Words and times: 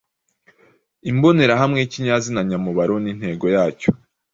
Imbonerahamwe 1.11 1.77
y’ikinyazina 1.79 2.39
nyamubaro 2.49 2.95
n’intego 3.03 3.45
yacyo 3.55 3.91